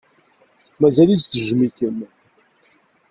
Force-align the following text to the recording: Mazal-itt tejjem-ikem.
Mazal-itt 0.81 1.25
tejjem-ikem. 1.31 1.97